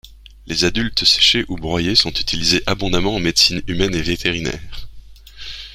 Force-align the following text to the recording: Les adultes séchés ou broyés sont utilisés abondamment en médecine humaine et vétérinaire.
Les 0.47 0.63
adultes 0.65 1.05
séchés 1.05 1.45
ou 1.47 1.57
broyés 1.57 1.93
sont 1.93 2.09
utilisés 2.09 2.63
abondamment 2.65 3.13
en 3.17 3.19
médecine 3.19 3.61
humaine 3.67 3.93
et 3.93 4.01
vétérinaire. 4.01 4.89